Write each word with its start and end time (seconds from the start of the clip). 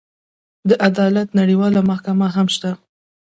د 0.69 0.71
عدالت 0.87 1.29
نړیواله 1.39 1.79
محکمه 1.89 2.27
هم 2.35 2.47
شته. 2.55 2.71